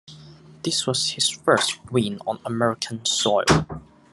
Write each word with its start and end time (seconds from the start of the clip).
This 0.63 0.87
was 0.87 1.11
his 1.11 1.29
first 1.29 1.91
win 1.91 2.17
on 2.25 2.39
American 2.43 3.05
soil. 3.05 3.45